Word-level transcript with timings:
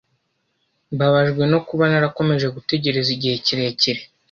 Mbabajwe 0.93 1.43
no 1.51 1.59
kuba 1.67 1.83
narakomeje 1.91 2.47
gutegereza 2.55 3.09
igihe 3.15 3.35
kirekire. 3.45 4.01